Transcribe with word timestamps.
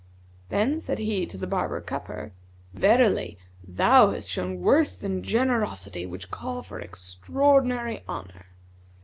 Then 0.49 0.79
said 0.79 0.97
he 0.97 1.27
to 1.27 1.37
the 1.37 1.45
barber 1.45 1.79
cupper, 1.79 2.31
'Verily, 2.73 3.37
thou 3.63 4.09
hast 4.09 4.27
shown 4.29 4.59
worth 4.61 5.03
and 5.03 5.23
generosity 5.23 6.07
which 6.07 6.31
call 6.31 6.63
for 6.63 6.79
extraordinary 6.81 8.03
honour.' 8.09 8.47